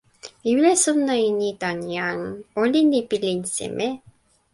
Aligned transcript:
mi 0.41 0.49
wile 0.55 0.71
sona 0.83 1.13
e 1.27 1.29
ni 1.39 1.49
tan 1.61 1.77
jan: 1.95 2.19
olin 2.61 2.87
li 2.93 3.01
pilin 3.09 3.39
seme? 3.55 3.87